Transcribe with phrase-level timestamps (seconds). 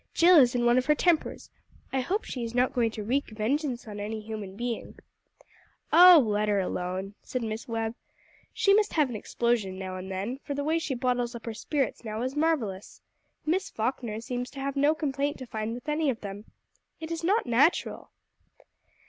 [0.15, 1.51] Jill is in one of her tempers.
[1.93, 4.97] I hope she is not going to wreak vengeance on any human being."
[5.93, 7.93] "Oh, let her alone," said Miss Webb.
[8.51, 11.53] "She must have an explosion now and then, for the way she bottles up her
[11.53, 12.99] spirits now is marvellous.
[13.45, 16.45] Miss Falkner seems to have no complaint to find with any of them.
[16.99, 18.09] It is not natural."